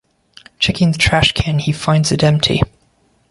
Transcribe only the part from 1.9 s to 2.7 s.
it empty.